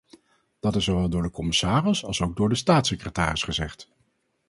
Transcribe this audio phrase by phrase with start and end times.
[0.59, 3.89] Dat is zowel door de commissaris als ook door de staatssecretaris gezegd.